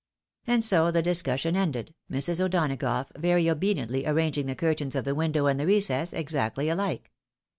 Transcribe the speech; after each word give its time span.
And 0.47 0.63
so 0.63 0.89
the 0.89 1.03
discussion 1.03 1.55
ended, 1.55 1.93
Mrs. 2.11 2.43
O'Donagough 2.43 3.15
very 3.15 3.47
obediently 3.47 4.07
ar 4.07 4.15
ranging 4.15 4.47
the 4.47 4.55
curtains 4.55 4.95
of 4.95 5.03
the 5.03 5.13
window 5.13 5.45
and 5.45 5.59
the 5.59 5.67
recess 5.67 6.11
exactly 6.11 6.69
alike. 6.69 7.11